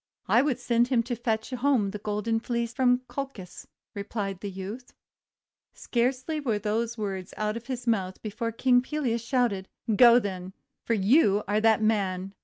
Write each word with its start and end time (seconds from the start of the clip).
'I 0.27 0.41
would 0.41 0.59
send 0.59 0.87
him 0.87 1.03
to 1.03 1.15
fetch 1.15 1.51
home 1.51 1.91
the 1.91 1.99
Golden 1.99 2.39
Fleece 2.39 2.73
from 2.73 3.01
Colchis," 3.07 3.67
replied 3.93 4.39
the 4.39 4.49
youth. 4.49 4.95
Scarcely 5.75 6.39
were 6.39 6.57
these 6.57 6.97
words 6.97 7.35
out 7.37 7.55
of 7.55 7.67
his 7.67 7.85
mouth 7.85 8.19
before 8.23 8.51
King 8.51 8.81
Pelias 8.81 9.21
shouted:— 9.23 9.67
'Go, 9.95 10.17
then, 10.17 10.53
for 10.83 10.95
you 10.95 11.43
are 11.47 11.61
that 11.61 11.83
man! 11.83 12.33